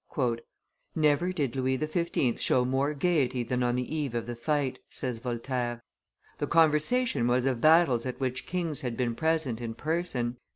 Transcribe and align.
"Never 0.95 1.31
did 1.31 1.55
Louis 1.55 1.77
XV. 1.77 2.41
show 2.41 2.65
more 2.65 2.95
gayety 2.95 3.43
than 3.43 3.61
on 3.61 3.75
the 3.75 3.95
eve 3.95 4.15
of 4.15 4.25
the 4.25 4.35
fight," 4.35 4.79
says 4.89 5.19
Voltaire. 5.19 5.83
"The 6.39 6.47
conversation 6.47 7.27
was 7.27 7.45
of 7.45 7.61
battles 7.61 8.07
at 8.07 8.19
which 8.19 8.47
kings 8.47 8.81
had 8.81 8.97
been 8.97 9.13
present 9.13 9.61
in 9.61 9.75
person. 9.75 10.37